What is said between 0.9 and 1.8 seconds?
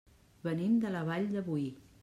la Vall de Boí.